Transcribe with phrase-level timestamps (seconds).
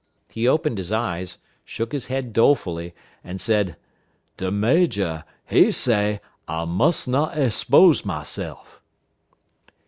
[0.31, 3.77] He opened his eyes, shook his head dolefully, and said,
[4.35, 8.81] "De major, he say, I muss not expose myself."